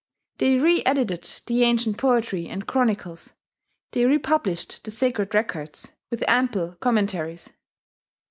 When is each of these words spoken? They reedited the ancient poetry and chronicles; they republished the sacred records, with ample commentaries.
They 0.39 0.57
reedited 0.57 1.45
the 1.45 1.63
ancient 1.63 1.99
poetry 1.99 2.47
and 2.47 2.65
chronicles; 2.67 3.33
they 3.91 4.03
republished 4.05 4.83
the 4.83 4.89
sacred 4.89 5.35
records, 5.35 5.91
with 6.09 6.23
ample 6.27 6.71
commentaries. 6.81 7.51